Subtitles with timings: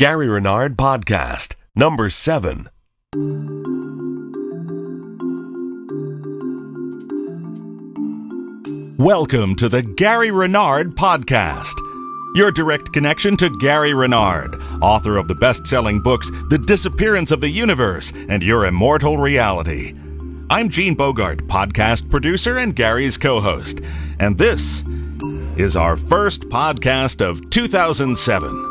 [0.00, 2.70] Gary Renard Podcast, number seven.
[8.96, 11.74] Welcome to the Gary Renard Podcast,
[12.34, 17.42] your direct connection to Gary Renard, author of the best selling books The Disappearance of
[17.42, 19.94] the Universe and Your Immortal Reality.
[20.48, 23.82] I'm Gene Bogart, podcast producer and Gary's co host,
[24.18, 24.82] and this
[25.58, 28.69] is our first podcast of 2007.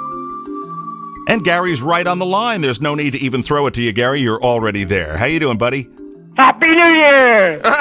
[1.29, 2.61] And Gary's right on the line.
[2.61, 4.19] There's no need to even throw it to you, Gary.
[4.19, 5.15] You're already there.
[5.15, 5.87] How you doing, buddy?
[6.35, 7.61] Happy New Year!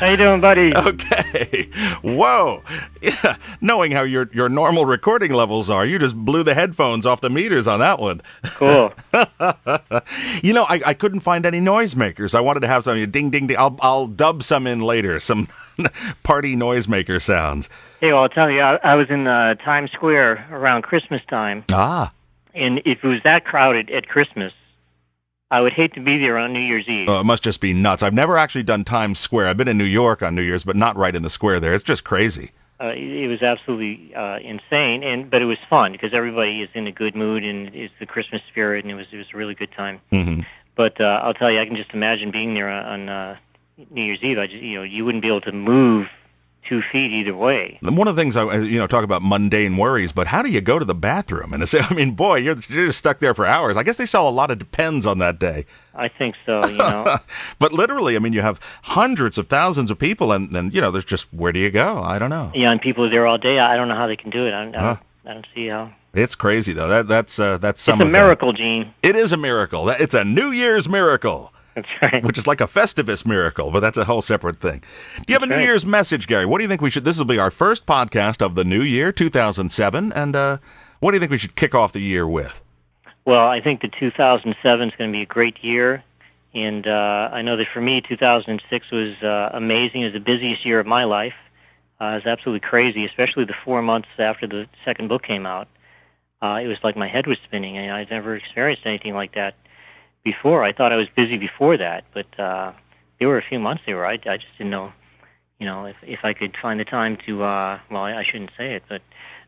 [0.00, 0.74] How you doing, buddy?
[0.76, 1.68] Okay.
[2.02, 2.62] Whoa.
[3.02, 3.36] Yeah.
[3.60, 7.30] Knowing how your your normal recording levels are, you just blew the headphones off the
[7.30, 8.20] meters on that one.
[8.44, 8.92] Cool.
[10.42, 12.34] You know, I, I couldn't find any noisemakers.
[12.34, 13.56] I wanted to have some ding ding ding.
[13.56, 15.18] I'll I'll dub some in later.
[15.20, 15.48] Some
[16.22, 17.68] party noisemaker sounds.
[18.00, 21.64] hey, well, I'll tell you, I, I was in uh, Times Square around Christmas time,
[21.72, 22.12] Ah.
[22.54, 24.52] and if it was that crowded at Christmas,
[25.50, 27.08] I would hate to be there on New Year's Eve.
[27.08, 28.02] Oh, it must just be nuts.
[28.02, 29.46] I've never actually done Times Square.
[29.46, 31.72] I've been in New York on New Year's, but not right in the square there.
[31.72, 32.50] It's just crazy.
[32.80, 36.86] Uh, it, was absolutely uh, insane, and but it was fun because everybody is in
[36.86, 39.54] a good mood and it's the Christmas spirit, and it was it was a really
[39.54, 40.00] good time.
[40.10, 40.40] hmm
[40.74, 43.36] But uh, I'll tell you, I can just imagine being there on, on uh,
[43.90, 44.38] New Year's Eve.
[44.38, 46.08] I just, you know, you wouldn't be able to move
[46.68, 47.78] two feet either way.
[47.82, 50.50] And One of the things I, you know, talk about mundane worries, but how do
[50.50, 51.52] you go to the bathroom?
[51.52, 53.76] And I mean, boy, you're, you're just stuck there for hours.
[53.76, 55.64] I guess they sell a lot of Depends on that day.
[55.94, 56.66] I think so.
[56.66, 57.18] You know.
[57.58, 60.90] But literally, I mean, you have hundreds of thousands of people, and then you know,
[60.90, 62.02] there's just where do you go?
[62.02, 62.50] I don't know.
[62.54, 63.58] Yeah, and people are there all day.
[63.58, 64.52] I don't know how they can do it.
[64.52, 64.72] I, I, Huh.
[64.80, 64.98] don't,
[65.30, 65.92] I don't see how.
[66.14, 66.88] It's crazy though.
[66.88, 68.18] That that's uh, that's some it's a of that.
[68.18, 68.92] miracle, Gene.
[69.02, 69.88] It is a miracle.
[69.90, 72.24] It's a New Year's miracle, That's right.
[72.24, 74.82] which is like a Festivus miracle, but that's a whole separate thing.
[75.18, 75.58] Do you have a New.
[75.60, 76.46] Year's message, Gary?
[76.46, 77.04] What do you think we should?
[77.04, 80.56] This will be our first podcast of the new year, 2007, and uh,
[81.00, 82.62] what do you think we should kick off the year with?
[83.26, 86.02] Well, I think the 2007 is going to be a great year,
[86.54, 90.00] and uh, I know that for me, 2006 was uh, amazing.
[90.00, 91.34] It was the busiest year of my life.
[92.00, 95.68] Uh, it was absolutely crazy, especially the four months after the second book came out.
[96.40, 99.54] Uh, it was like my head was spinning, and I'd never experienced anything like that
[100.26, 100.62] before.
[100.64, 102.72] I thought I was busy before that, but uh,
[103.18, 104.92] there were a few months there where I, I just didn't know,
[105.58, 107.42] you know, if if I could find the time to.
[107.44, 109.00] Uh, well, I, I shouldn't say it, but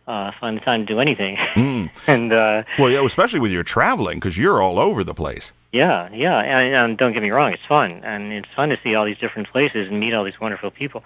[0.07, 1.37] uh, find the time to do anything.
[1.37, 1.91] Mm.
[2.07, 5.53] and uh, Well, yeah, especially with your traveling, because you're all over the place.
[5.73, 8.95] yeah, yeah, and, and don't get me wrong, it's fun, and it's fun to see
[8.95, 11.03] all these different places and meet all these wonderful people.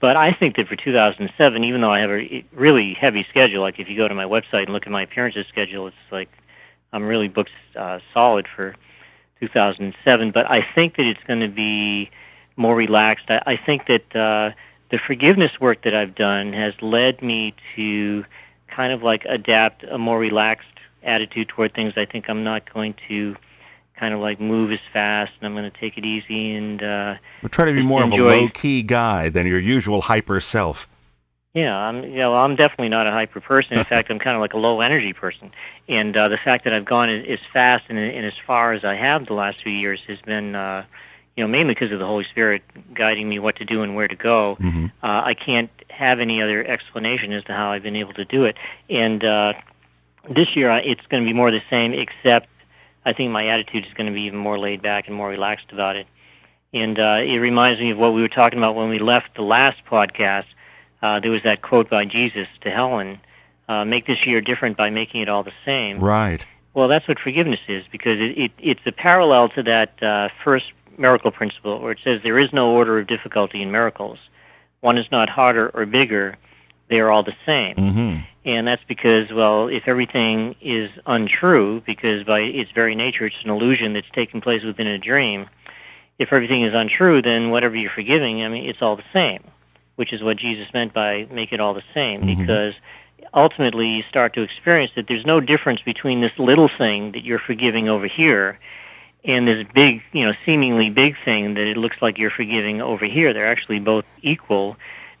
[0.00, 3.78] But I think that for 2007, even though I have a really heavy schedule, like
[3.78, 6.30] if you go to my website and look at my appearances schedule, it's like
[6.94, 8.74] I'm really booked uh, solid for
[9.40, 10.30] 2007.
[10.30, 12.10] But I think that it's going to be
[12.56, 13.26] more relaxed.
[13.28, 14.52] I, I think that uh,
[14.90, 18.24] the forgiveness work that I've done has led me to
[18.68, 20.66] kind of like adapt a more relaxed
[21.02, 21.94] attitude toward things.
[21.96, 23.36] I think I'm not going to
[23.96, 26.82] kind of like move as fast, and I'm going to take it easy and.
[26.82, 30.02] Uh, We're trying to be more of a enjoy- low key guy than your usual
[30.02, 30.88] hyper self.
[31.56, 32.04] Yeah, I'm.
[32.04, 33.78] Yeah, well, I'm definitely not a hyper person.
[33.78, 35.52] In fact, I'm kind of like a low energy person.
[35.88, 38.84] And uh, the fact that I've gone as, as fast and, and as far as
[38.84, 40.84] I have the last few years has been, uh,
[41.34, 42.62] you know, mainly because of the Holy Spirit
[42.92, 44.56] guiding me what to do and where to go.
[44.56, 48.24] hmm Uh, I can't have any other explanation as to how I've been able to
[48.26, 48.56] do it.
[48.90, 49.54] And uh,
[50.28, 52.48] this year, I- it's going to be more the same, except
[53.06, 55.72] I think my attitude is going to be even more laid back and more relaxed
[55.72, 56.06] about it.
[56.74, 59.42] And uh, it reminds me of what we were talking about when we left the
[59.42, 60.44] last podcast.
[61.02, 63.20] Uh, there was that quote by Jesus to Helen,
[63.68, 66.00] uh, make this year different by making it all the same.
[66.00, 66.44] Right.
[66.74, 70.72] Well, that's what forgiveness is because it, it, it's a parallel to that uh, first
[70.98, 74.18] miracle principle where it says there is no order of difficulty in miracles.
[74.80, 76.36] One is not harder or bigger.
[76.88, 77.76] They are all the same.
[77.76, 83.42] hmm And that's because, well, if everything is untrue, because by its very nature it's
[83.42, 85.48] an illusion that's taking place within a dream,
[86.18, 89.42] if everything is untrue, then whatever you're forgiving, I mean, it's all the same,
[89.96, 92.38] which is what Jesus meant by make it all the same, Mhm.
[92.38, 92.74] because
[93.34, 97.38] ultimately you start to experience that there's no difference between this little thing that you're
[97.38, 98.58] forgiving over here
[99.24, 103.04] and this big, you know, seemingly big thing that it looks like you're forgiving over
[103.04, 103.32] here.
[103.32, 104.76] They're actually both equal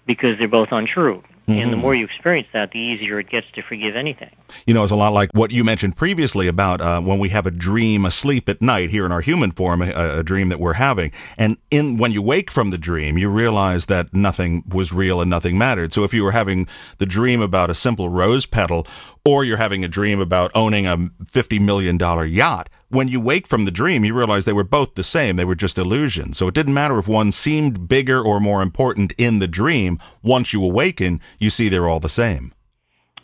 [0.06, 1.22] because they're both untrue.
[1.48, 1.80] And the Mhm.
[1.80, 4.30] more you experience that, the easier it gets to forgive anything.
[4.66, 7.46] You know, it's a lot like what you mentioned previously about uh, when we have
[7.46, 10.72] a dream asleep at night here in our human form, a, a dream that we're
[10.74, 15.20] having, and in when you wake from the dream, you realize that nothing was real
[15.20, 15.92] and nothing mattered.
[15.92, 16.66] So if you were having
[16.98, 18.86] the dream about a simple rose petal,
[19.26, 23.46] or you're having a dream about owning a fifty million dollar yacht, when you wake
[23.46, 25.34] from the dream, you realize they were both the same.
[25.36, 26.38] They were just illusions.
[26.38, 29.98] So it didn't matter if one seemed bigger or more important in the dream.
[30.22, 32.52] Once you awaken, you see they're all the same.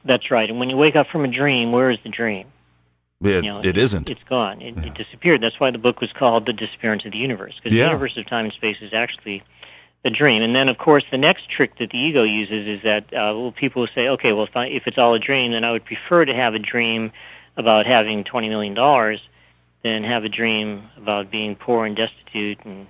[0.04, 0.50] That's right.
[0.50, 2.48] And when you wake up from a dream, where is the dream?
[3.22, 4.10] It, You know, it isn't.
[4.10, 4.60] It's gone.
[4.60, 4.87] It, Yeah.
[4.87, 5.40] it disappeared.
[5.40, 7.84] That's why the book was called The Disappearance of the Universe, because Yeah.
[7.84, 9.44] the universe of time and space is actually
[10.02, 10.43] the dream.
[10.43, 13.52] And then, of course, the next trick that the ego uses is that uh, well,
[13.52, 15.84] people will say, okay, well, if, I, if it's all a dream, then I would
[15.84, 17.12] prefer to have a dream
[17.56, 19.19] about having $20 million
[19.82, 22.87] than have a dream about being poor and destitute and,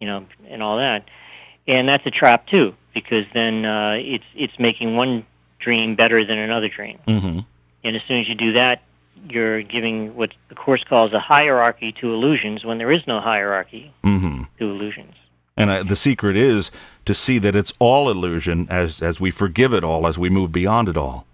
[0.00, 1.08] you know, and all that.
[1.66, 5.26] And that's a trap, too, because then uh, it's, it's making one
[5.58, 6.98] dream better than another dream.
[7.06, 7.40] hmm
[7.82, 8.82] And as soon as you do that,
[9.28, 13.92] you're giving what the course calls a hierarchy to illusions when there is no hierarchy
[14.04, 15.14] hmm to illusions.
[15.56, 16.70] And uh, the secret is
[17.04, 20.50] to see that it's all illusion as as we forgive it all, as we move
[20.52, 21.26] beyond it all.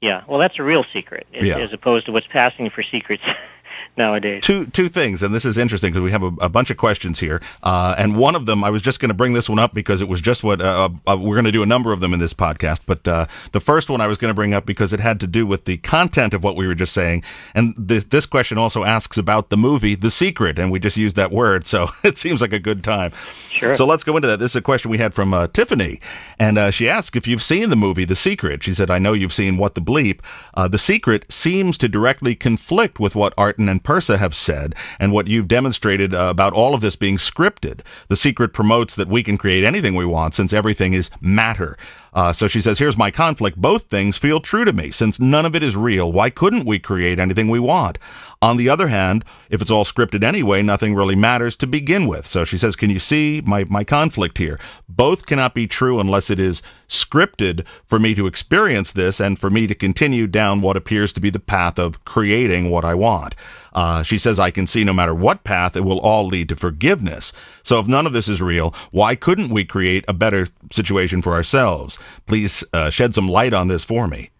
[0.00, 1.58] Yeah, well, that's a real secret, as, Yeah.
[1.58, 3.22] as opposed to what's passing for secrets
[3.96, 4.42] nowadays.
[4.42, 7.20] Two two things, and this is interesting because we have a, a bunch of questions
[7.20, 9.74] here, uh, and one of them I was just going to bring this one up
[9.74, 12.12] because it was just what uh, uh, we're going to do a number of them
[12.12, 12.82] in this podcast.
[12.86, 15.26] But uh, the first one I was going to bring up because it had to
[15.26, 17.22] do with the content of what we were just saying,
[17.54, 21.16] and th- this question also asks about the movie The Secret, and we just used
[21.16, 23.12] that word, so it seems like a good time.
[23.50, 23.74] Sure.
[23.74, 24.38] So let's go into that.
[24.38, 26.00] This is a question we had from uh, Tiffany,
[26.38, 28.62] and uh, she asked if you've seen the movie The Secret.
[28.62, 30.20] She said, "I know you've seen What the Bleep.
[30.54, 35.12] Uh, the Secret seems to directly conflict with what Arten and Pursah have said, and
[35.12, 37.80] what you've demonstrated uh, about all of this being scripted.
[38.08, 41.78] The Secret promotes that we can create anything we want since everything is matter."
[42.16, 43.58] Uh, so she says, here's my conflict.
[43.58, 44.90] Both things feel true to me.
[44.90, 47.98] Since none of it is real, why couldn't we create anything we want?
[48.46, 52.28] On the other hand, if it's all scripted anyway, nothing really matters to begin with.
[52.28, 54.60] So she says, can you see my, my conflict here?
[54.88, 59.50] Both cannot be true unless it is scripted for me to experience this and for
[59.50, 63.34] me to continue down what appears to be the path of creating what I want.
[63.72, 66.54] Uh, she says, I can see no matter what path, it will all lead to
[66.54, 67.32] forgiveness.
[67.64, 71.32] So if none of this is real, why couldn't we create a better situation for
[71.32, 71.98] ourselves?
[72.26, 74.30] Please uh, shed some light on this for me.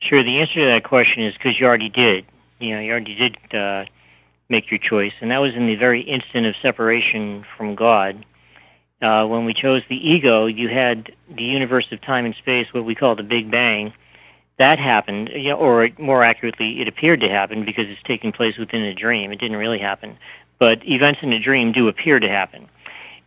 [0.00, 0.24] Sure.
[0.24, 2.26] The answer to that question is because you already did.
[2.60, 3.86] You know, you already did uh,
[4.50, 8.26] make your choice, and that was in the very instant of separation from God.
[9.00, 12.84] Uh, when we chose the ego, you had the universe of time and space, what
[12.84, 13.94] we call the Big Bang.
[14.58, 18.58] That happened, you know, or more accurately, it appeared to happen because it's taking place
[18.58, 19.32] within a dream.
[19.32, 20.18] It didn't really happen,
[20.58, 22.68] but events in a dream do appear to happen.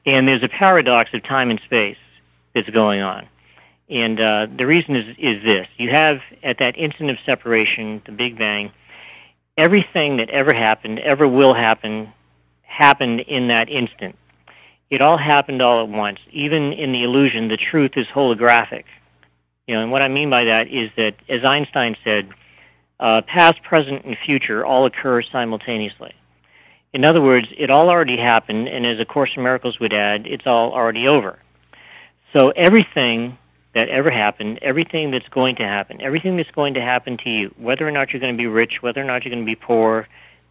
[0.06, 1.98] And there's a paradox of time and space
[2.54, 3.28] that's going on.
[3.90, 5.68] And uh, the reason is, is this.
[5.78, 8.72] You have, at that instant of separation, the Big Bang,
[9.58, 12.12] everything that ever happened, ever will happen,
[12.64, 14.18] happened in that instant.
[14.90, 16.20] It all happened all at once.
[16.32, 18.86] Even in the illusion, the truth is holographic.
[19.68, 22.30] You know, and what I mean by that is that, as Einstein said,
[23.00, 26.14] uh, past, present, and future all occur simultaneously.
[26.94, 30.28] In other words, it all already happened, and as A Course in Miracles would add,
[30.28, 31.40] it's all already over.
[32.34, 33.38] So everything
[33.74, 37.54] that ever happened, everything that's going to happen, everything that's going to happen to you,
[37.58, 39.56] whether or not you're going to be rich, whether or not you're going to be
[39.56, 40.08] poor,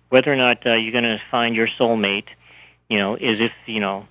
[0.09, 2.27] whether or not uh, you're going to find your soulmate,
[2.89, 4.07] you know, is if, you know,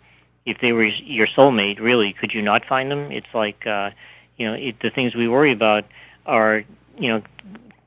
[0.45, 3.11] if they were your soulmate, really, could you not find them?
[3.11, 3.91] It's like, uh,
[4.37, 5.85] you know, it, the things we worry about
[6.25, 6.63] are,
[6.97, 7.21] you know,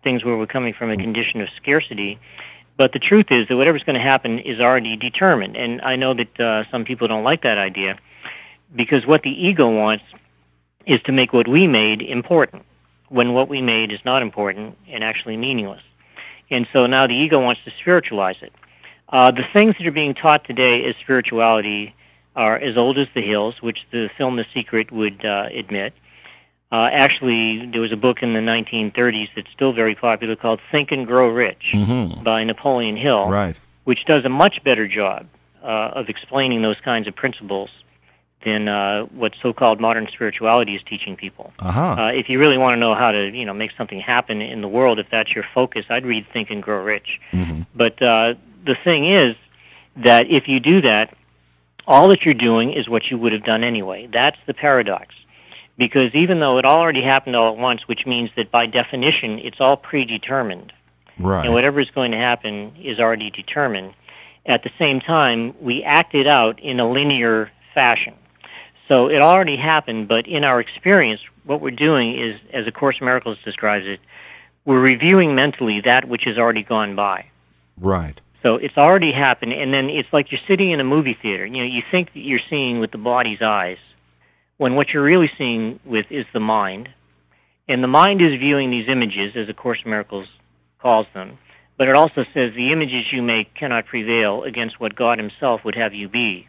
[0.03, 2.21] things where we're coming from a condition of scarcity.
[2.77, 5.57] But the truth is that whatever's going to happen is already determined.
[5.57, 7.99] And I know that uh, some people don't like that idea
[8.75, 10.05] because what the ego wants
[10.87, 12.65] is to make what we made important
[13.09, 15.83] when what we made is not important and actually meaningless.
[16.51, 18.53] And so now the ego wants to spiritualize it.
[19.09, 21.95] Uh, the things that are being taught today as spirituality
[22.35, 25.93] are as old as the hills, which the film The Secret would uh, admit.
[26.73, 30.91] Uh, actually, there was a book in the 1930s that's still very popular called Think
[30.91, 32.25] and Grow Rich Mm-hmm.
[32.25, 33.57] by Napoleon Hill Right.
[33.85, 35.27] which does a much better job
[35.63, 37.71] uh, of explaining those kinds of principles
[38.45, 41.53] than uh, what so-called modern spirituality is teaching people.
[41.59, 41.81] Uh-huh.
[41.99, 44.61] Uh, if you really want to know how to, you know, make something happen in
[44.61, 47.21] the world, if that's your focus, I'd read Think and Grow Rich.
[47.31, 48.35] hmm But uh,
[48.65, 49.37] the thing is
[49.97, 51.17] that if you do that,
[51.87, 54.09] all that you're doing is what you would have done anyway.
[54.13, 55.15] That's the paradox.
[55.77, 59.61] Because even though it already happened all at once, which means that by definition it's
[59.61, 60.73] all predetermined,
[61.19, 61.45] Right.
[61.45, 63.95] and whatever is going to happen is already determined.
[64.47, 68.15] At the same time, we act it out in a linear fashion.
[68.89, 72.99] So it already happened, but in our experience, what we're doing is, as A Course
[73.01, 74.01] in Miracles describes it,
[74.65, 77.27] we're reviewing mentally that which has already gone by.
[77.79, 78.21] Right.
[78.43, 81.47] So it's already happened, and then it's like you're sitting in a movie theater.
[81.47, 83.79] You know, you think that you're seeing with the body's eyes,
[84.59, 86.91] when what you're really seeing with is the mind,
[87.67, 90.29] and the mind is viewing these images, as A Course in Miracles
[90.79, 91.39] calls them.
[91.79, 95.75] But it also says the images you make cannot prevail against what God Himself would
[95.75, 96.47] have you be.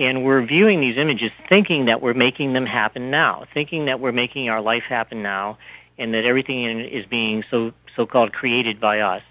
[0.00, 4.12] And we're viewing these images thinking that we're making them happen now, thinking that we're
[4.12, 5.58] making our life happen now,
[5.98, 9.22] and that everything in is being so so-called created by us.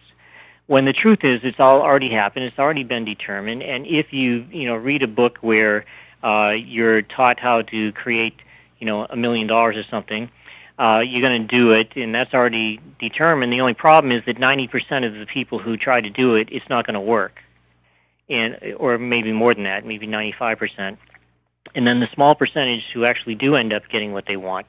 [0.67, 2.45] When the truth is, it's all already happened.
[2.45, 3.63] It's already been determined.
[3.63, 5.85] And if you you know read a book where
[6.23, 8.35] uh, you're taught how to create
[8.77, 10.29] you know a million dollars or something,
[10.77, 13.51] uh, you're going to do it, and that's already determined.
[13.51, 16.69] The only problem is that 90% of the people who try to do it, it's
[16.69, 17.39] not going to work,
[18.29, 20.97] and or maybe more than that, maybe 95%.
[21.75, 24.67] And then the small percentage who actually do end up getting what they want,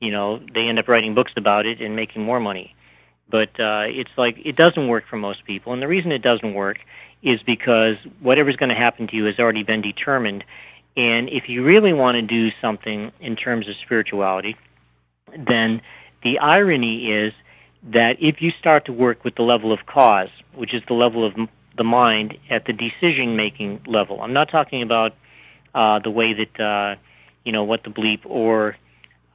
[0.00, 2.74] you know, they end up writing books about it and making more money.
[3.28, 6.54] But uh, it's like it doesn't work for most people, and the reason it doesn't
[6.54, 6.78] work
[7.22, 10.44] is because whatever's going to happen to you has already been determined.
[10.96, 14.56] And if you really want to do something in terms of spirituality,
[15.36, 15.82] then
[16.22, 17.32] the irony is
[17.82, 21.24] that if you start to work with the level of cause, which is the level
[21.24, 21.34] of
[21.76, 25.14] the mind at the decision-making level, I'm not talking about
[25.74, 26.96] uh, the way that uh,
[27.44, 28.76] you know what the bleep or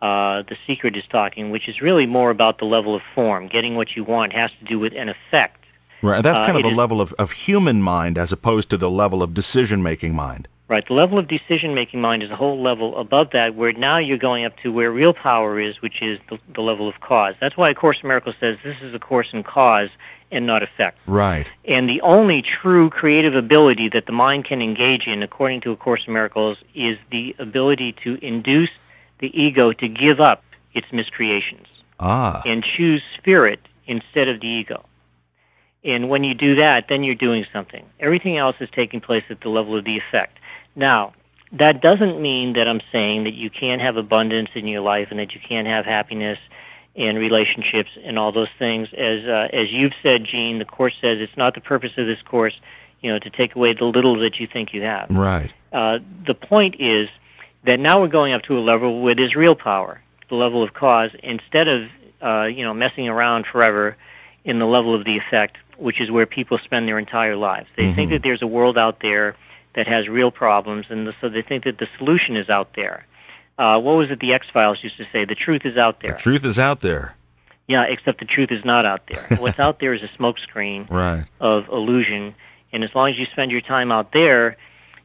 [0.02, 3.48] uh, the secret is talking, which is really more about the level of form.
[3.48, 5.58] Getting what you want has to do with an effect.
[6.02, 6.24] Right.
[6.24, 9.22] That's kind Uh, of the level of, of human mind as opposed to the level
[9.22, 10.48] of decision making mind.
[10.68, 10.88] Right.
[10.88, 14.46] The level of decision-making mind is a whole level above that, where now you're going
[14.46, 17.36] up to where real power is, which is the, the level of cause.
[17.42, 19.90] That's why A Course in Miracles says this is a course in cause
[20.32, 20.98] and not effect.
[21.06, 21.52] Right.
[21.66, 25.76] And the only true creative ability that the mind can engage in, according to A
[25.76, 28.70] Course in Miracles, is the ability to induce
[29.20, 31.68] the ego to give up its miscreations
[32.00, 32.42] Ah.
[32.46, 34.86] and choose spirit instead of the ego.
[35.84, 37.86] And when you do that, then you're doing something.
[38.00, 40.38] Everything else is taking place at the level of the effect.
[40.76, 41.14] Now,
[41.52, 45.20] that doesn't mean that I'm saying that you can't have abundance in your life and
[45.20, 46.40] that you can't have happiness
[46.96, 48.90] and relationships and all those things.
[48.94, 52.22] As uh, as you've said, Gene, the course says it's not the purpose of this
[52.24, 52.60] course,
[53.02, 55.10] you know, to take away the little that you think you have.
[55.10, 55.54] Right.
[55.72, 57.08] Uh, the point is
[57.64, 60.74] that now we're going up to a level where there's real power, the level of
[60.74, 61.90] cause, instead of
[62.22, 63.96] uh, you know messing around forever
[64.44, 67.68] in the level of the effect, which is where people spend their entire lives.
[67.78, 68.14] They think Mhm.
[68.16, 69.36] that there's a world out there
[69.74, 73.06] that has real problems, and the, so they think that the solution is out there.
[73.62, 75.24] Uh, what was it the X Files used to say?
[75.24, 76.14] The truth is out there.
[76.14, 77.16] The truth is out there.
[77.68, 79.38] Yeah, except the truth is not out there.
[79.38, 81.26] What's out there is a smokescreen Right.
[81.40, 82.34] of illusion.
[82.74, 84.58] And as long as you spend your time out there,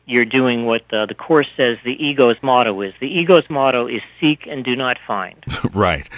[0.06, 2.94] you're doing what uh, the Course says the ego's motto is.
[2.98, 5.36] The ego's motto is seek and do not find.
[5.74, 6.08] right.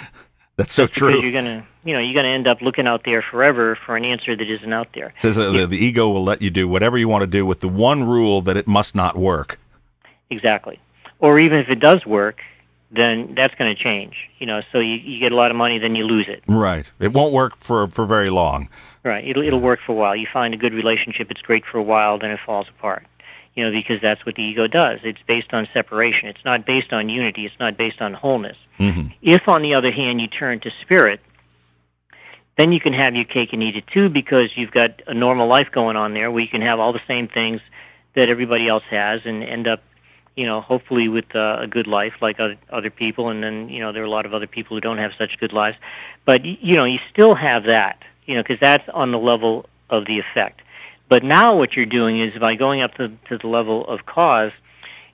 [0.57, 1.21] That's so true.
[1.21, 4.37] you're gonna, you know, you're gonna end up looking out there forever for an answer
[4.37, 5.09] that isn't out there.
[5.16, 7.61] It says the, the ego will let you do whatever you want to do with
[7.61, 9.59] the one rule that it must not work.
[10.30, 10.78] Exactly.
[11.21, 12.41] Or even if it does work,
[12.91, 14.31] then that's going to change.
[14.39, 16.43] You know, so you, you get a lot of money, then you lose it.
[16.47, 16.87] Right.
[17.01, 18.69] It won't work for for very long.
[19.05, 19.27] Right.
[19.27, 20.17] It'll it'll work for a while.
[20.17, 23.05] You find a good relationship, it's great for a while, then it falls apart.
[23.55, 25.01] You know, because that's what the ego does.
[25.03, 26.29] It's based on separation.
[26.29, 27.45] It's not based on unity.
[27.45, 28.57] It's not based on wholeness.
[28.77, 31.21] hmm If, on the other hand, you turn to spirit,
[32.57, 35.49] then you can have your cake and eat it too because you've got a normal
[35.49, 37.61] life going on there where you can have all the same things
[38.15, 39.83] that everybody else has and end up,
[40.38, 43.28] you know, hopefully with uh, a good life like other, other people.
[43.28, 45.37] And then, you know, there are a lot of other people who don't have such
[45.40, 45.76] good lives.
[46.25, 50.07] But, you know, you still have that, you know, because that's on the level of
[50.07, 50.61] the effect.
[51.09, 54.52] But now what you're doing is by going up to, to the level of cause,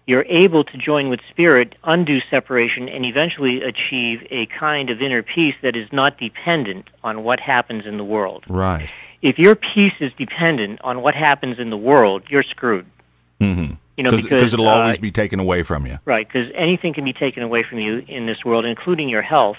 [0.06, 5.22] you're able to join with spirit, undo separation, and eventually achieve a kind of inner
[5.22, 8.44] peace that is not dependent on what happens in the world.
[8.46, 8.92] Right.
[9.22, 12.84] If your peace is dependent on what happens in the world, you're screwed.
[13.40, 15.98] hmm You know, Because because it'll uh, always be taken away from you.
[16.04, 19.58] right, because anything can be taken away from you in this world, including your health.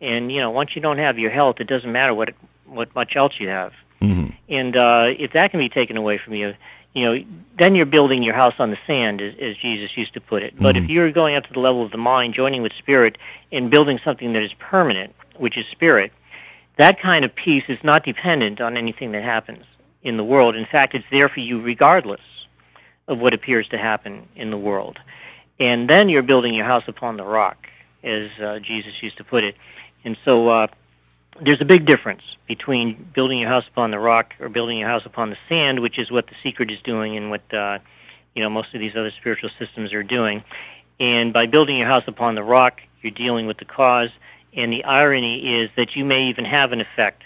[0.00, 2.34] And you know, once you don't have your health, it doesn't matter what
[2.66, 3.72] what much else you have.
[4.00, 6.54] hmm And uh, if that can be taken away from you,
[6.94, 7.24] you know,
[7.58, 10.54] then you're building your house on the sand, as, as Jesus used to put it.
[10.58, 10.88] But if Mhm.
[10.90, 13.18] you're going up to the level of the mind, joining with spirit,
[13.50, 16.12] and building something that is permanent, which is spirit,
[16.76, 19.64] that kind of peace is not dependent on anything that happens
[20.02, 20.54] in the world.
[20.54, 22.20] In fact, it's there for you regardless
[23.08, 24.98] of what appears to happen in the world.
[25.58, 27.68] And then you're building your house upon the rock,
[28.02, 29.54] as uh, Jesus used to put it.
[30.04, 30.66] And so uh,
[31.40, 35.06] there's a big difference between building your house upon the rock or building your house
[35.06, 37.78] upon the sand, which is what the secret is doing and what uh,
[38.34, 40.44] you know most of these other spiritual systems are doing.
[41.00, 44.10] And by building your house upon the rock, you're dealing with the cause.
[44.52, 47.23] And the irony is that you may even have an effect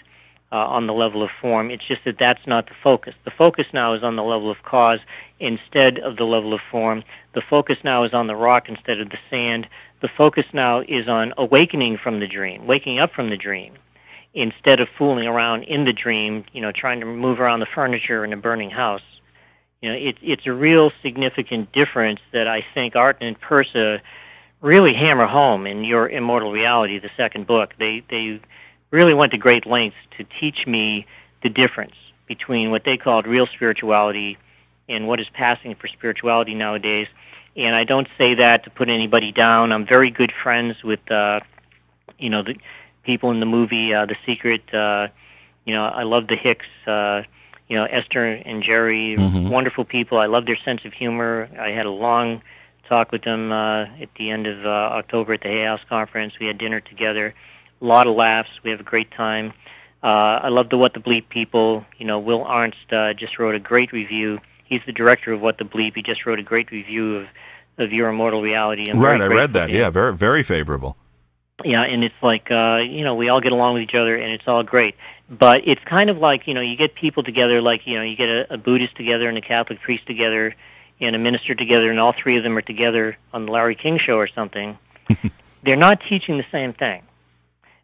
[0.51, 1.69] uh, on the level of form.
[1.69, 3.13] It's just that that's not the focus.
[3.23, 4.99] The focus now is on the level of cause
[5.39, 7.03] instead of the level of form.
[7.33, 9.67] The focus now is on the rock instead of the sand.
[10.01, 13.73] The focus now is on awakening from the dream, waking up from the dream,
[14.33, 18.23] instead of fooling around in the dream, you know, trying to move around the furniture
[18.23, 19.01] in a burning house.
[19.81, 24.01] You know, it, it's a real significant difference that I think Art and Pursah
[24.61, 27.73] really hammer home in your immortal reality, the second book.
[27.77, 28.41] They they
[28.91, 31.05] really went to great lengths to teach me
[31.43, 31.95] the difference
[32.27, 34.37] between what they called real spirituality
[34.87, 37.07] and what is passing for spirituality nowadays.
[37.55, 39.71] And I don't say that to put anybody down.
[39.71, 41.41] I'm very good friends with, uh,
[42.17, 42.55] you know, the
[43.03, 44.73] people in the movie uh, The Secret.
[44.73, 45.07] Uh,
[45.65, 46.65] you know, I love the Hicks.
[46.87, 47.23] Uh,
[47.67, 49.49] you know, Esther and Jerry, Mhm.
[49.49, 50.17] wonderful people.
[50.17, 51.47] I love their sense of humor.
[51.59, 52.41] I had a long
[52.87, 56.33] talk with them uh, at the end of uh, October at the Hay House conference.
[56.39, 57.35] We had dinner together.
[57.81, 58.49] A lot of laughs.
[58.63, 59.53] We have a great time.
[60.01, 61.85] Uh, I love the What the Bleep people.
[61.97, 64.39] You know, Will Arntz uh, just wrote a great review.
[64.65, 65.95] He's the director of What the Bleep.
[65.95, 67.27] He just wrote a great review of
[67.77, 68.89] of Your Immortal Reality.
[68.89, 69.69] I'm right, I read that.
[69.69, 70.97] Yeah, very very favorable.
[71.63, 74.31] Yeah, and it's like uh, you know we all get along with each other, and
[74.31, 74.95] it's all great.
[75.29, 78.15] But it's kind of like you know you get people together, like you know you
[78.15, 80.55] get a, a Buddhist together and a Catholic priest together,
[80.99, 83.97] and a minister together, and all three of them are together on the Larry King
[83.97, 84.77] show or something.
[85.63, 87.01] They're not teaching the same thing.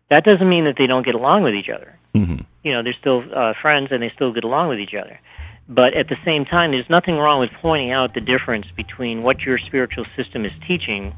[0.10, 1.98] That doesn't mean that they don't get along with each other.
[2.14, 5.20] hmm You know, they're still uh, friends and they still get along with each other.
[5.68, 9.42] But at the same time, there's nothing wrong with pointing out the difference between what
[9.42, 11.16] your spiritual system is teaching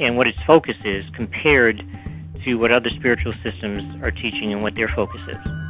[0.00, 1.84] and what its focus is compared
[2.44, 5.63] to what other spiritual systems are teaching and what their focus is.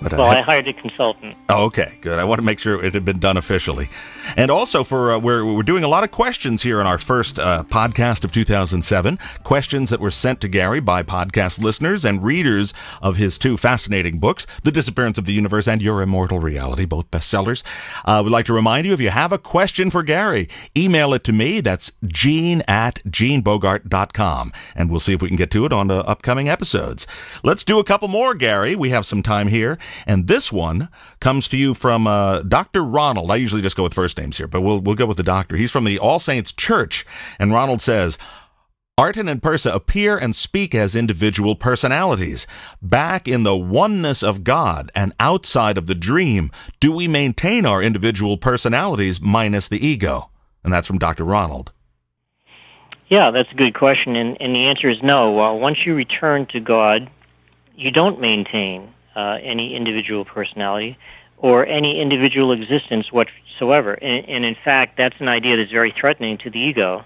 [0.02, 1.36] But, Well, I hired a consultant.
[1.50, 2.20] Oh, okay, good.
[2.20, 3.90] I want to make sure it had been done officially.
[4.36, 7.40] And also, for uh, we're we're doing a lot of questions here in our first
[7.40, 9.18] uh, podcast of 2007.
[9.44, 14.20] Questions that were sent to Gary by podcast listeners and readers of his two fascinating
[14.20, 17.64] books, *The Disappearance of the Universe* and *Your Immortal Reality*, both bestsellers.
[18.04, 21.24] Uh, we'd like to remind you if you have a question for Gary, email it
[21.24, 21.62] to me.
[21.62, 26.00] That's Gene at GeneBogart.com, and we'll see if we can get to it on uh,
[26.00, 27.08] upcoming episodes.
[27.44, 28.76] Let's do a couple more, Gary.
[28.76, 29.78] We have some time here.
[30.06, 32.84] And this one comes to you from uh, Dr.
[32.84, 33.32] Ronald.
[33.32, 35.56] I usually just go with first names here, but we'll, we'll go with the doctor.
[35.56, 37.06] He's from the All Saints Church.
[37.40, 38.18] And Ronald says,
[38.98, 42.48] Arten and Pursah appear and speak as individual personalities.
[42.82, 47.84] Back in the oneness of God and outside of the dream, do we maintain our
[47.84, 50.30] individual personalities minus the ego?
[50.64, 51.26] And that's from Dr.
[51.26, 51.74] Ronald.
[53.10, 55.42] Yeah, that's a good question, and, and the answer is no.
[55.42, 57.10] Uh, once you return to God,
[57.76, 60.98] you don't maintain uh, any individual personality
[61.38, 63.94] or any individual existence whatsoever.
[63.94, 67.04] And, and in fact, that's an idea that's very threatening to the ego,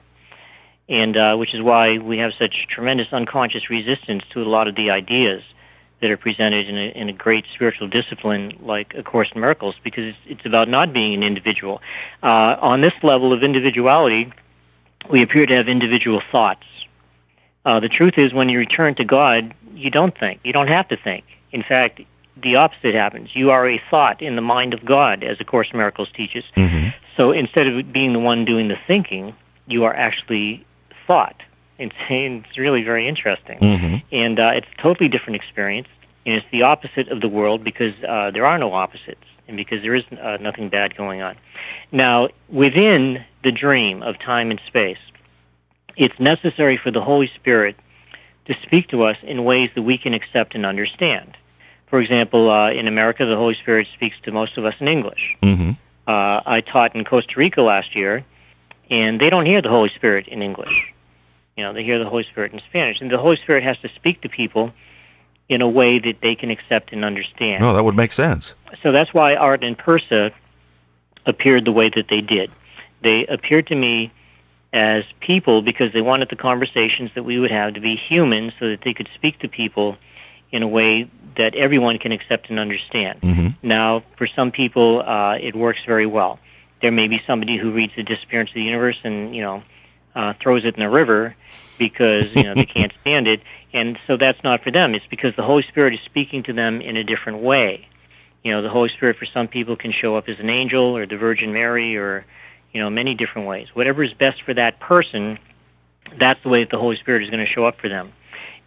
[0.87, 4.75] and uh, which is why we have such tremendous unconscious resistance to a lot of
[4.75, 5.43] the ideas
[6.01, 9.75] that are presented in a, in a great spiritual discipline like A Course in Miracles,
[9.83, 11.81] because it's, it's about not being an individual.
[12.23, 14.31] Uh, on this level of individuality,
[15.09, 16.63] we appear to have individual thoughts.
[17.65, 20.39] Uh, the truth is, when you return to God, you don't think.
[20.43, 21.25] You don't have to think.
[21.51, 22.01] In fact,
[22.41, 23.35] the opposite happens.
[23.35, 26.43] You are a thought in the mind of God, as A Course in Miracles teaches.
[26.55, 26.89] Mm-hmm.
[27.17, 29.35] So instead of being the one doing the thinking,
[29.67, 30.65] you are actually
[31.05, 31.41] thought.
[31.77, 33.59] It's, it's really very interesting.
[33.59, 33.95] Mm-hmm.
[34.11, 35.87] And uh, it's a totally different experience.
[36.25, 39.81] And it's the opposite of the world because uh, there are no opposites and because
[39.81, 41.35] there is uh, nothing bad going on.
[41.91, 44.99] Now, within the dream of time and space,
[45.97, 47.75] it's necessary for the Holy Spirit
[48.45, 51.35] to speak to us in ways that we can accept and understand.
[51.89, 55.37] For example, uh, in America, the Holy Spirit speaks to most of us in English.
[55.41, 55.71] Mm-hmm.
[56.07, 58.23] Uh, I taught in Costa Rica last year,
[58.89, 60.93] and they don't hear the Holy Spirit in English.
[61.57, 63.89] You know, they hear the Holy Spirit in Spanish, and the Holy Spirit has to
[63.89, 64.71] speak to people
[65.49, 67.61] in a way that they can accept and understand.
[67.61, 68.53] No, that would make sense.
[68.83, 70.31] So that's why Art and Pursah
[71.25, 72.51] appeared the way that they did.
[73.01, 74.11] They appeared to me
[74.71, 78.69] as people because they wanted the conversations that we would have to be human so
[78.69, 79.97] that they could speak to people
[80.51, 83.21] in a way that everyone can accept and understand.
[83.21, 83.67] Mm-hmm.
[83.67, 86.39] Now, for some people, uh, it works very well.
[86.81, 89.63] There may be somebody who reads the disappearance of the universe and, you know,
[90.15, 91.35] uh, throws it in the river
[91.77, 93.41] because, you know, they can't stand it.
[93.73, 94.95] And so that's not for them.
[94.95, 97.87] It's because the Holy Spirit is speaking to them in a different way.
[98.43, 101.05] You know, the Holy Spirit for some people can show up as an angel or
[101.05, 102.25] the Virgin Mary or,
[102.73, 103.67] you know, many different ways.
[103.73, 105.37] Whatever is best for that person,
[106.17, 108.11] that's the way that the Holy Spirit is going to show up for them.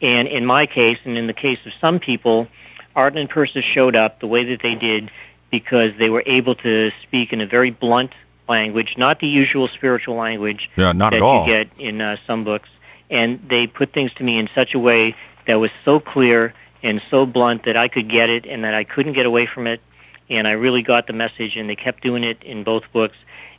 [0.02, 2.48] And in my case, and in the case of some people,
[2.94, 5.10] Arten and Persis showed up the way that they did
[5.50, 8.12] because they were able to speak in a very blunt
[8.48, 11.46] language, not the usual spiritual language Yeah, not that at all.
[11.46, 12.68] you get in uh, some books.
[13.10, 15.14] And they put things to me in such a way
[15.46, 18.84] that was so clear and so blunt that I could get it and that I
[18.84, 19.80] couldn't get away from it.
[20.28, 23.16] And I really got the message, and they kept doing it in both books.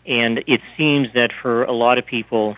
[0.08, 2.58] And it seems that for a lot of people,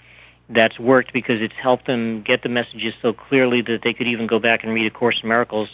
[0.50, 4.28] that's worked because it's helped them get the messages so clearly that they could even
[4.28, 5.70] go back and read A Course in Miracles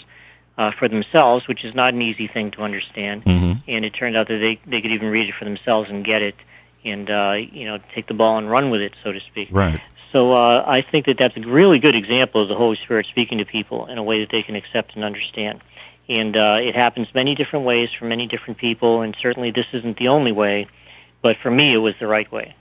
[0.58, 3.26] uh, for themselves, which is not an easy thing to understand.
[3.26, 3.60] Mm-hmm.
[3.68, 6.22] And it turned out that they they could even read it for themselves and get
[6.22, 6.36] it,
[6.86, 9.50] and uh, you know take the ball and run with it, so to speak.
[9.52, 9.82] Right.
[10.12, 13.38] So uh, I think that that's a really good example of the Holy Spirit speaking
[13.38, 15.62] to people in a way that they can accept and understand.
[16.10, 19.98] And uh, it happens many different ways for many different people, and certainly this isn't
[19.98, 20.68] the only way,
[21.22, 22.56] but for me it was the right way.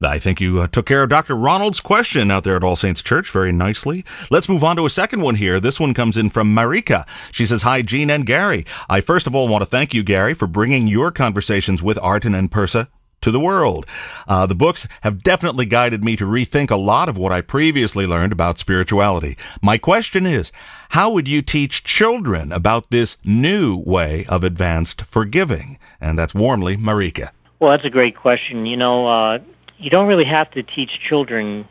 [0.00, 1.34] I think you uh, took care of Dr.
[1.34, 4.04] Ronald's question out there at All Saints Church very nicely.
[4.30, 5.58] Let's move on to a second one here.
[5.58, 7.04] This one comes in from Marika.
[7.32, 8.64] She says, Hi, Gene and Gary.
[8.88, 12.36] I first of all want to thank you, Gary, for bringing your conversations with Arten
[12.36, 12.86] and Pursah
[13.22, 13.86] to the world.
[14.28, 18.06] Uh, the books have definitely guided me to rethink a lot of what I previously
[18.06, 19.36] learned about spirituality.
[19.60, 20.52] My question is,
[20.90, 25.76] how would you teach children about this new way of advanced forgiving?
[26.00, 27.30] And that's warmly Marika.
[27.58, 28.64] Well, that's a great question.
[28.64, 29.40] You know, uh,
[29.78, 31.66] you don't really have to teach children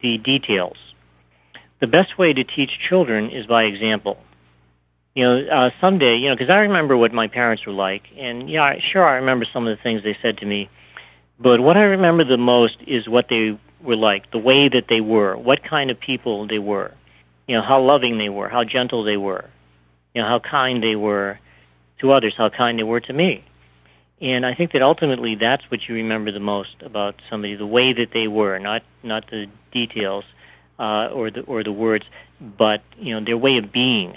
[0.00, 0.76] the details.
[1.78, 4.22] The best way to teach children is by example.
[5.14, 8.50] You know, uh, someday, you know, because I remember what my parents were like, and
[8.50, 10.68] yeah, sure, I remember some of the things they said to me,
[11.38, 15.00] but what I remember the most is what they were like, the way that they
[15.00, 16.92] were, what kind of people they were,
[17.46, 19.44] you know, how loving they were, how gentle they were,
[20.14, 21.38] you know, how kind they were
[22.00, 23.42] to others, how kind they were to me.
[24.20, 27.92] And I think that ultimately that's what you remember the most about somebody, the way
[27.92, 30.24] that they were, not not the details
[30.78, 32.06] uh, or the or the words,
[32.40, 34.16] but you know their way of being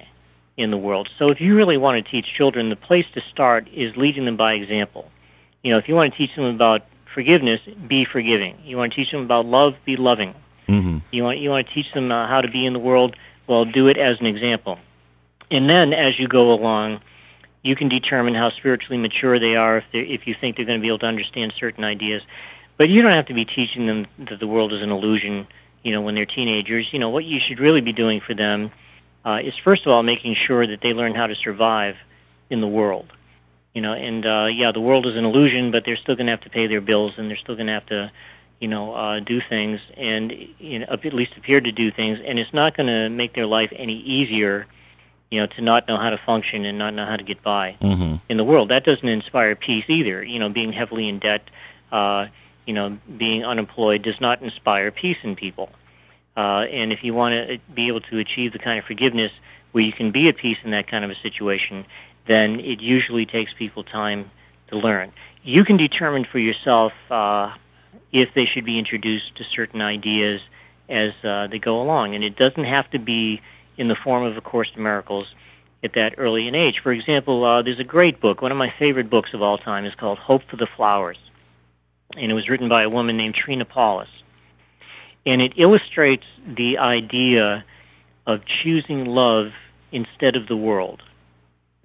[0.56, 1.10] in the world.
[1.18, 4.38] So if you really want to teach children, the place to start is leading them
[4.38, 5.10] by example.
[5.64, 8.58] You know, if you want to teach them about forgiveness, be forgiving.
[8.64, 10.34] You want to teach them about love, be loving.
[10.68, 11.00] Mm-hmm.
[11.12, 13.16] You want you want to teach them uh, how to be in the world.
[13.48, 14.80] Well, do it as an example.
[15.52, 17.02] And then as you go along,
[17.62, 20.82] you can determine how spiritually mature they are if if you think they're going to
[20.82, 22.24] be able to understand certain ideas.
[22.78, 25.48] But you don't have to be teaching them that the world is an illusion.
[25.84, 28.72] You know, when they're teenagers, you know what you should really be doing for them
[29.26, 31.98] uh, is first of all making sure that they learn how to survive
[32.50, 33.12] in the world.
[33.74, 36.32] You know, and uh, yeah, the world is an illusion, but they're still going to
[36.32, 38.12] have to pay their bills, and they're still going to have to,
[38.60, 42.40] you know, uh, do things, and you know, at least appear to do things, and
[42.40, 44.66] it's not going to make their life any easier
[45.30, 47.78] you know, to not know how to function and not know how to get by
[47.82, 48.16] mm-hmm.
[48.28, 48.70] in the world.
[48.70, 50.24] That doesn't inspire peace either.
[50.24, 51.44] You know, being heavily in debt,
[51.92, 52.28] uh,
[52.66, 55.70] you know, being unemployed does not inspire peace in people.
[56.36, 59.32] Uh, and if you want to be able to achieve the kind of forgiveness
[59.72, 61.86] where you can be at peace in that kind of a situation,
[62.26, 64.30] then it usually takes people time
[64.68, 65.12] to learn.
[65.44, 67.54] You can determine for yourself uh,
[68.12, 70.42] if they should be introduced to certain ideas
[70.88, 73.42] as uh, they go along, and it doesn't have to be
[73.80, 75.34] in the form of A Course in Miracles
[75.82, 76.80] at that early an age.
[76.80, 78.42] For example, uh, there's a great book.
[78.42, 81.18] One of my favorite books of all time is called Hope for the Flowers,
[82.18, 84.10] and it was written by a woman named Trina Paulus.
[85.26, 87.64] And it illustrates the idea
[88.28, 89.54] of choosing love
[89.94, 91.02] instead of the world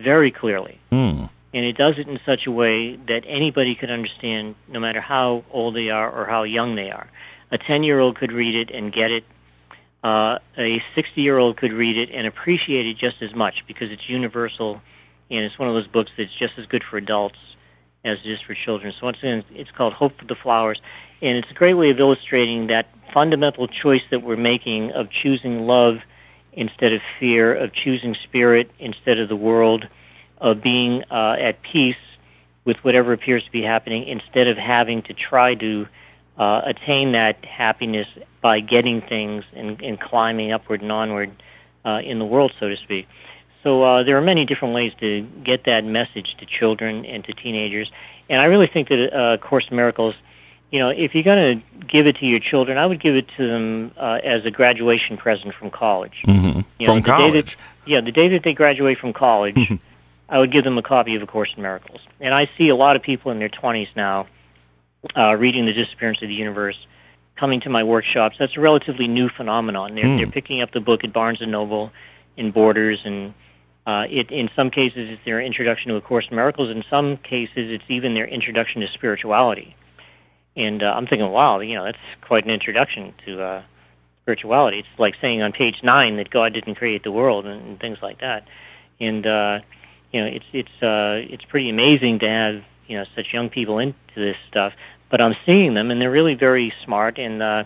[0.00, 0.78] very clearly.
[0.90, 1.30] Mm.
[1.52, 5.44] And it does it in such a way that anybody could understand, no matter how
[5.52, 7.06] old they are or how young they are.
[7.52, 9.24] A 10 year old could read it and get it
[10.04, 13.90] uh, a 60 year old could read it and appreciate it just as much because
[13.90, 14.82] it's universal
[15.30, 17.38] and it's one of those books that's just as good for adults
[18.04, 18.92] as it is for children.
[18.92, 20.80] So once again, it's called Hope for the Flowers,
[21.22, 25.66] and it's a great way of illustrating that fundamental choice that we're making of choosing
[25.66, 26.02] love
[26.52, 29.88] instead of fear, of choosing spirit instead of the world,
[30.38, 31.96] of being uh, at peace
[32.66, 35.88] with whatever appears to be happening instead of having to try to
[36.36, 38.08] uh, attain that happiness
[38.44, 41.30] by getting things and, and climbing upward and onward
[41.82, 43.08] uh, in the world, so to speak.
[43.62, 47.32] So uh, there are many different ways to get that message to children and to
[47.32, 47.90] teenagers.
[48.28, 50.14] And I really think that uh, Course in Miracles,
[50.70, 53.28] you know, if you're going to give it to your children, I would give it
[53.38, 56.22] to them uh, as a graduation present from college.
[56.26, 56.60] Mm-hmm.
[56.78, 57.58] You From know, the day that- college.
[57.86, 59.72] yeah, the day that they graduate from college,
[60.28, 62.02] I would give them a copy of A Course in Miracles.
[62.20, 64.26] And I see a lot of people in their 20s now
[65.16, 66.76] uh, reading The Disappearance of the Universe,
[67.36, 68.36] coming to my workshops.
[68.38, 69.94] That's a relatively new phenomenon.
[69.94, 70.16] They're, Hmm.
[70.18, 71.92] they're picking up the book at Barnes and Noble,
[72.36, 73.34] in Borders, and
[73.86, 76.70] uh, it, in some cases it's their introduction to A Course in Miracles.
[76.70, 79.76] In some cases it's even their introduction to spirituality.
[80.56, 83.62] And uh, I'm thinking, wow, you know, that's quite an introduction to uh,
[84.22, 84.78] spirituality.
[84.80, 88.00] It's like saying on page nine that God didn't create the world and, and things
[88.02, 88.46] like that.
[89.00, 89.60] And uh,
[90.12, 93.78] you know, it's it's uh, it's pretty amazing to have you know such young people
[93.80, 94.72] into this stuff.
[95.14, 97.64] But I'm seeing them, and they're really very smart, and uh,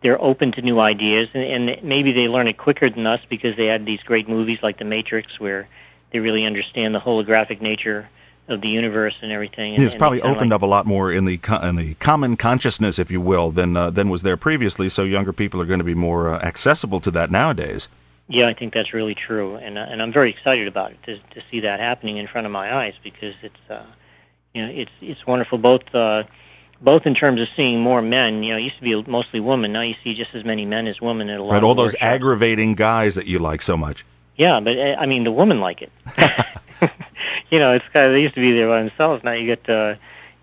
[0.00, 3.56] they're open to new ideas, and, and maybe they learn it quicker than us because
[3.56, 5.66] they had these great movies like The Matrix, where
[6.12, 8.08] they really understand the holographic nature
[8.46, 9.74] of the universe and everything.
[9.74, 13.00] And, it's probably opened like, up a lot more in the in the common consciousness,
[13.00, 14.88] if you will, than uh, than was there previously.
[14.88, 17.88] So younger people are going to be more uh, accessible to that nowadays.
[18.28, 21.18] Yeah, I think that's really true, and uh, and I'm very excited about it to
[21.40, 23.82] to see that happening in front of my eyes because it's uh,
[24.54, 26.22] you know it's it's wonderful both uh,
[26.80, 28.42] both in terms of seeing more men.
[28.42, 29.72] You know, it used to be mostly women.
[29.72, 31.52] Now you see just as many men as women at a lot.
[31.52, 34.04] Right, of all those aggravating guys that you like so much.
[34.36, 35.92] Yeah, but uh, I mean the women like it.
[37.50, 39.22] you know, it's kind of, they used to be there by themselves.
[39.24, 39.94] Now you get uh,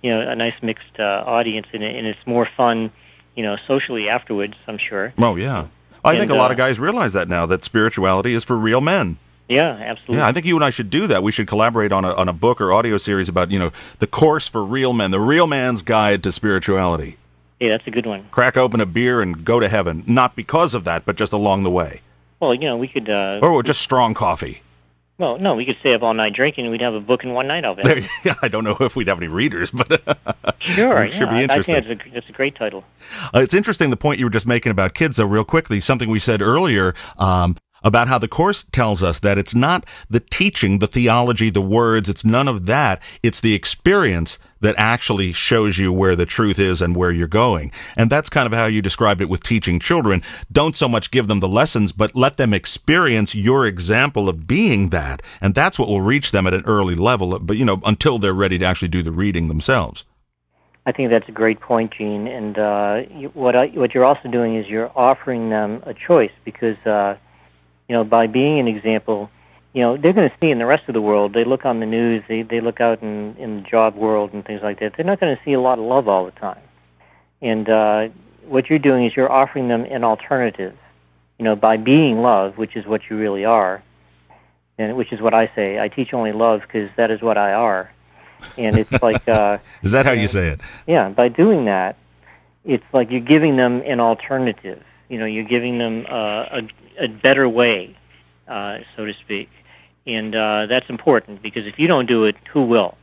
[0.02, 2.92] you know a nice mixed uh, audience, and, and it's more fun.
[3.36, 4.56] You know, socially afterwards.
[4.68, 5.14] I'm sure.
[5.18, 5.68] Oh yeah.
[6.04, 8.58] I And, think a lot of uh, guys realize that now that spirituality is for
[8.58, 9.18] real men.
[9.52, 10.18] Yeah, absolutely.
[10.18, 11.22] Yeah, I think you and I should do that.
[11.24, 14.08] We should collaborate on a on a book or audio series about you know the
[14.08, 17.18] course for real men, the real man's guide to spirituality.
[17.60, 18.26] yeah, that's a good one.
[18.32, 21.64] Crack open a beer and go to heaven, not because of that, but just along
[21.64, 22.02] the way,
[22.40, 23.10] Well, you know, we could.
[23.10, 24.62] Uh, or just strong coffee.
[25.18, 27.34] well, no, we could stay up all night drinking, and we'd have a book in
[27.34, 27.84] one night of it.
[27.86, 29.90] There, yeah, I don't know if we'd have any readers, but
[30.60, 31.76] Sure, It should yeah, be I- interesting.
[31.76, 32.84] I think that's a, that's a great title.
[33.34, 35.82] Uh, it's interesting the point you were just making about kids, though, real quickly.
[35.82, 40.20] Something we said earlier um, about how the Course tells us that it's not the
[40.20, 43.02] teaching, the theology, the words, it's none of that.
[43.24, 47.72] It's the experience that actually shows you where the truth is and where you're going.
[47.98, 50.22] And that's kind of how you described it with teaching children.
[50.52, 54.90] Don't so much give them the lessons, but let them experience your example of being
[54.90, 55.22] that.
[55.42, 58.34] And that's what will reach them at an early level, but, you know, until they're
[58.34, 60.06] ready to actually do the reading themselves.
[60.86, 62.28] I think that's a great point, Gene.
[62.28, 66.32] And uh, you, what I, what you're also doing is you're offering them a choice
[66.44, 67.18] because uh,
[67.92, 69.30] you know by being an example,
[69.74, 71.34] you know they're going to see in the rest of the world.
[71.34, 74.46] They look on the news, they they look out in in the job world and
[74.46, 74.94] things like that.
[74.94, 76.62] They're not going to see a lot of love all the time.
[77.42, 78.08] And uh,
[78.46, 80.74] what you're doing is you're offering them an alternative.
[81.38, 83.84] You know, by being love, which is what you really are,
[84.78, 85.78] and which is what I say.
[85.78, 87.92] I teach only love because that is what I are.
[88.58, 89.28] And it's like.
[89.28, 90.62] Uh, Is that how you say it?
[90.88, 91.98] yeah, by doing that,
[92.64, 94.82] it's like you're giving them an alternative.
[95.10, 96.64] You know, you're giving them uh, a,
[97.02, 97.96] a better way,
[98.48, 99.50] uh, so to speak.
[100.06, 102.98] And uh, that's important because if you don't do it, who will?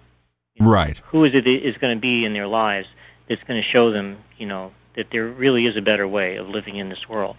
[0.61, 0.99] Right.
[1.07, 2.89] Who is it that is going to be in their lives
[3.29, 6.49] that's going to show them, you know, that there really is a better way of
[6.49, 7.37] living in this world?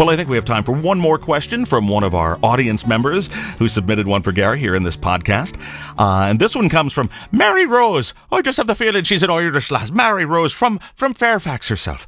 [0.00, 2.86] Well, I think we have time for one more question from one of our audience
[2.86, 3.26] members
[3.58, 5.60] who submitted one for Gary here in this podcast.
[5.98, 8.14] Uh, and this one comes from Mary Rose.
[8.32, 9.90] I just have the feeling she's an Irish lass.
[9.90, 12.06] Mary Rose from, from Fairfax herself.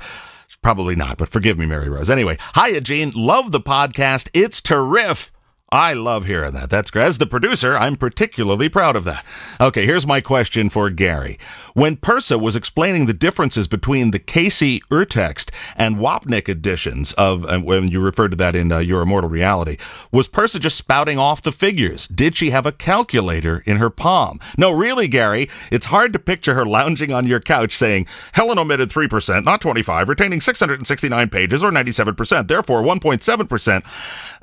[0.63, 2.09] Probably not, but forgive me, Mary Rose.
[2.09, 3.13] Anyway, hiya, Gene.
[3.15, 4.31] Love the podcast.
[4.33, 5.35] It's terrific.
[5.73, 6.69] I love hearing that.
[6.69, 7.07] That's great.
[7.07, 9.25] As the producer, I'm particularly proud of that.
[9.59, 11.39] Okay, here's my question for Gary.
[11.73, 17.65] When Pursah was explaining the differences between the Cayce Urtext and Wapnick editions of, and
[17.65, 19.79] when you referred to that in uh, Your Immortal Reality,
[20.13, 22.07] was Pursah just spouting off the figures?
[22.07, 24.41] Did she have a calculator in her palm?
[24.59, 28.91] No, really, Gary, it's hard to picture her lounging on your couch saying, Helen omitted
[28.91, 33.83] 3%, not 25, retaining 669 pages or 97%, therefore 1.7%.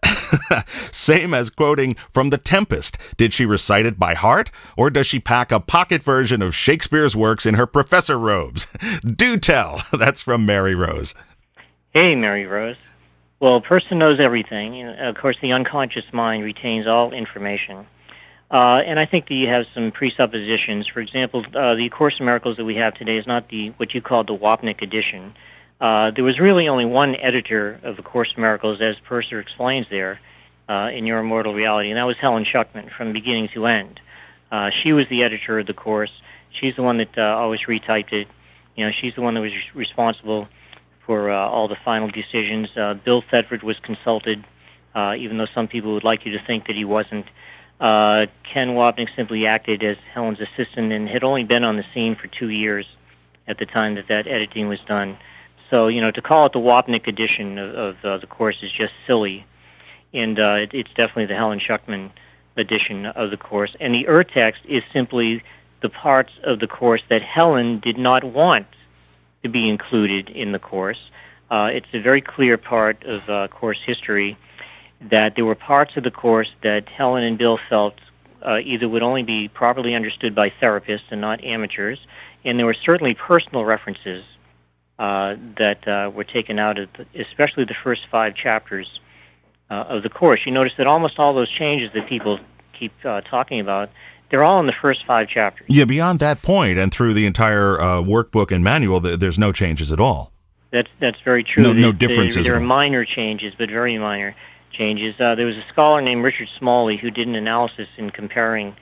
[0.91, 2.97] Same as quoting from The Tempest.
[3.17, 7.15] Did she recite it by heart, or does she pack a pocket version of Shakespeare's
[7.15, 8.67] works in her professor robes?
[9.05, 9.81] Do tell.
[9.93, 11.13] That's from Mary Rose.
[11.91, 12.77] Hey, Mary Rose.
[13.39, 14.83] Well, Pursah knows everything.
[14.83, 17.85] Of course, the unconscious mind retains all information.
[18.51, 20.87] Uh, and I think that you have some presuppositions.
[20.87, 23.93] For example, uh, the Course in Miracles that we have today is not the what
[23.93, 25.35] you call the Wapnick edition.
[25.79, 29.87] Uh, there was really only one editor of the Course in Miracles, as Pursah explains
[29.89, 30.19] there
[30.67, 33.99] uh, in Your Immortal Reality, and that was Helen Schucman from beginning to end.
[34.51, 36.11] Uh, she was the editor of the course.
[36.51, 38.27] She's the one that uh, always retyped it.
[38.75, 40.49] You know, she's the one that was responsible
[41.05, 42.75] for uh, all the final decisions.
[42.75, 44.43] Uh, Bill Thetford was consulted,
[44.95, 47.25] even though some people would like you to think that he wasn't.
[47.79, 48.29] Ken
[48.75, 52.49] Wapnick simply acted as Helen's assistant and had only been on the scene for two
[52.49, 52.85] years
[53.47, 55.17] at the time that that editing was done.
[55.69, 58.71] So, you know, to call it the Wapnick edition of, of uh, the course is
[58.71, 59.45] just silly.
[60.13, 62.09] And uh, it, it's definitely the Helen Schucman
[62.57, 63.75] edition of the course.
[63.79, 65.43] And the Ur text is simply
[65.81, 68.67] the parts of the course that Helen did not want
[69.43, 71.09] to be included in the course.
[71.49, 74.37] Uh, it's a very clear part of uh, course history
[75.01, 77.95] that there were parts of the course that Helen and Bill felt
[78.41, 81.99] uh, either would only be properly understood by therapists and not amateurs,
[82.43, 84.23] and there were certainly personal references
[84.99, 88.99] uh, that uh, were taken out of, the, especially the first five chapters
[89.69, 90.45] uh, of the course.
[90.45, 92.39] You notice that almost all those changes that people
[92.73, 93.89] keep uh, talking about,
[94.29, 95.67] they're all in the first five chapters.
[95.69, 99.51] Yeah, beyond that point and through the entire uh, workbook and manual, th- there's no
[99.51, 100.31] changes at all.
[100.71, 101.63] That's that's very true.
[101.63, 104.35] No, no differences There are minor changes, but very minor
[104.71, 105.19] changes.
[105.19, 108.75] Uh, there was a scholar named Richard Smoley who did an analysis in comparing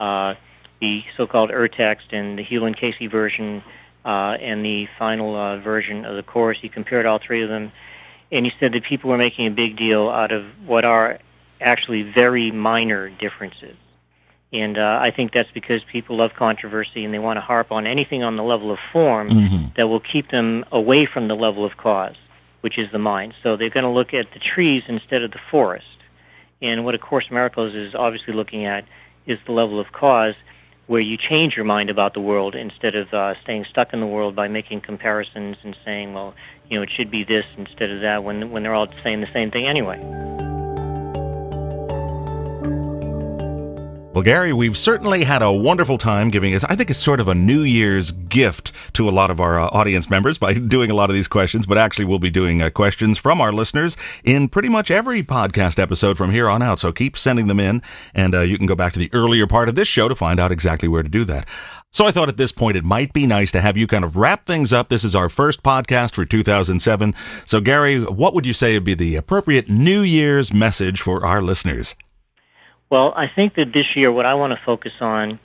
[0.00, 0.36] uh,
[0.80, 3.62] the so-called Urtext and the Hugh Lynn Cayce version
[4.06, 6.58] uh, and the final uh, version of the course.
[6.58, 7.72] He compared all three of them,
[8.30, 11.18] and he said that people were making a big deal out of what are
[11.60, 13.76] actually very minor differences.
[14.52, 17.86] And uh, I think that's because people love controversy and they want to harp on
[17.86, 19.66] anything on the level of form Mm-hmm.
[19.76, 22.14] that will keep them away from the level of cause,
[22.60, 23.34] which is the mind.
[23.42, 25.86] So they're going to look at the trees instead of the forest.
[26.62, 28.84] And what A Course in Miracles is obviously looking at
[29.26, 30.36] is the level of cause
[30.86, 34.06] where you change your mind about the world instead of uh, staying stuck in the
[34.06, 36.34] world by making comparisons and saying, well,
[36.68, 39.32] you know, it should be this instead of that when, when they're all saying the
[39.32, 40.35] same thing anyway.
[44.16, 46.64] Well, Gary, we've certainly had a wonderful time giving it.
[46.70, 49.66] I think it's sort of a New Year's gift to a lot of our uh,
[49.66, 52.70] audience members by doing a lot of these questions, but actually we'll be doing uh,
[52.70, 56.78] questions from our listeners in pretty much every podcast episode from here on out.
[56.78, 57.82] So keep sending them in,
[58.14, 60.40] and uh, you can go back to the earlier part of this show to find
[60.40, 61.46] out exactly where to do that.
[61.92, 64.16] So I thought at this point it might be nice to have you kind of
[64.16, 64.88] wrap things up.
[64.88, 67.14] This is our first podcast for 2007.
[67.44, 71.42] So, Gary, what would you say would be the appropriate New Year's message for our
[71.42, 71.94] listeners?
[72.88, 75.38] Well, I think that this year what I want to focus on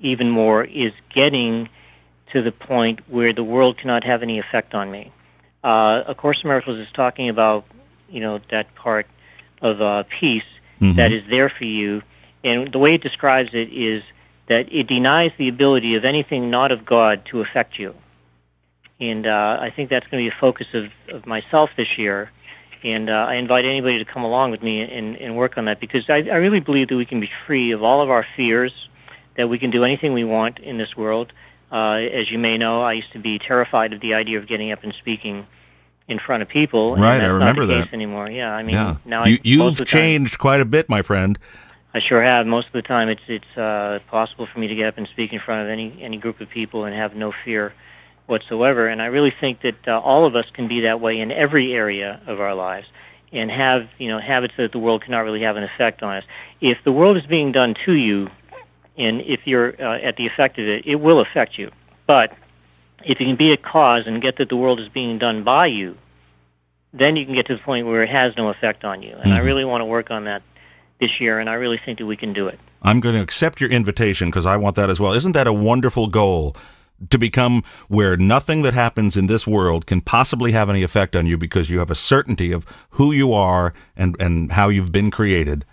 [0.00, 1.68] even more is getting
[2.32, 5.12] to the point where the world cannot have any effect on me.
[5.62, 7.64] Uh, A Course in Miracles is talking about,
[8.08, 9.06] you know, that part
[9.60, 10.44] of uh, peace
[10.96, 12.02] that is there for you.
[12.44, 14.02] And the way it describes it is
[14.46, 17.94] that it denies the ability of anything not of God to affect you.
[19.00, 22.30] And uh, I think that's going to be a focus of, of myself this year.
[22.86, 25.80] And uh, I invite anybody to come along with me and, and work on that
[25.80, 28.88] because I, I really believe that we can be free of all of our fears,
[29.34, 31.32] that we can do anything we want in this world.
[31.72, 34.70] Uh, as you may know, I used to be terrified of the idea of getting
[34.70, 35.48] up and speaking
[36.06, 36.94] in front of people.
[36.94, 37.84] and Right, I remember not the that.
[37.86, 38.30] case anymore.
[38.30, 38.96] Yeah, I mean, Yeah.
[39.04, 41.36] now you, I, you've the time- changed quite a bit, my friend.
[41.92, 42.46] I sure have.
[42.46, 45.32] Most of the time, it's it's uh, possible for me to get up and speak
[45.32, 47.72] in front of any any group of people and have no fear
[48.26, 48.86] whatsoever.
[48.86, 51.74] And I really think that uh, all of us can be that way in every
[51.74, 52.88] area of our lives,
[53.32, 56.24] and have you know habits that the world cannot really have an effect on us.
[56.60, 58.30] If the world is being done to you,
[58.96, 61.70] and if you're uh, at the effect of it, it will affect you.
[62.06, 62.32] But
[63.04, 65.66] if you can be a cause and get that the world is being done by
[65.66, 65.96] you,
[66.92, 69.14] then you can get to the point where it has no effect on you.
[69.20, 69.44] And I Mhm.
[69.44, 70.42] really want to work on that
[70.98, 72.58] this year, and I really think that we can do it.
[72.82, 75.12] I'm going to accept your invitation because I want that as well.
[75.12, 76.56] Isn't that a wonderful goal?
[77.10, 81.26] To become where nothing that happens in this world can possibly have any effect on
[81.26, 85.10] you because you have a certainty of who you are and, and how you've been
[85.10, 85.66] created.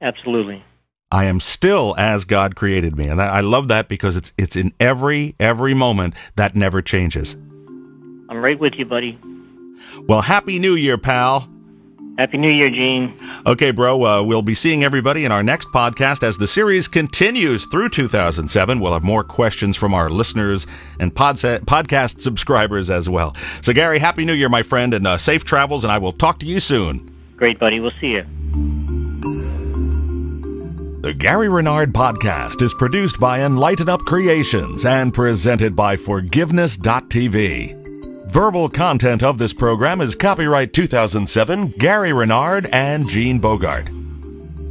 [0.00, 0.62] Absolutely.
[1.10, 3.08] I am still as God created me.
[3.08, 7.34] And I I love that because it's, it's in every, every moment that never changes.
[8.28, 9.18] I'm right with you, buddy.
[10.06, 11.48] Well, Happy New Year, pal.
[12.20, 13.18] Happy New Year, Gene.
[13.46, 17.64] Okay, bro, uh, we'll be seeing everybody in our next podcast as the series continues
[17.64, 18.78] through 2007.
[18.78, 20.66] We'll have more questions from our listeners
[20.98, 23.34] and podsa- podcast subscribers as well.
[23.62, 26.40] So, Gary, Happy New Year, my friend, and uh, safe travels, and I will talk
[26.40, 27.10] to you soon.
[27.38, 27.80] Great, buddy.
[27.80, 28.26] We'll see you.
[31.00, 37.79] The Gary Renard Podcast is produced by Enlighten Up Creations and presented by Forgiveness.tv.
[38.30, 43.90] Verbal content of this program is copyright 2007 Gary Renard and Gene Bogart.